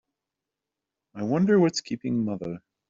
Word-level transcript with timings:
I 1.13 1.21
wonder 1.21 1.59
what's 1.59 1.81
keeping 1.81 2.25
mother? 2.25 2.63